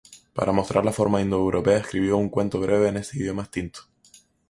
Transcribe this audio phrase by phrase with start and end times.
[0.33, 3.81] Para mostrar la forma indoeuropea escribió un cuento breve en este idioma extinto.